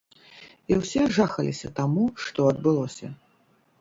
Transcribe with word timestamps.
І 0.71 0.77
ўсе 0.79 1.03
жахаліся 1.19 1.73
таму, 1.81 2.07
што 2.27 2.39
адбылося. 2.53 3.15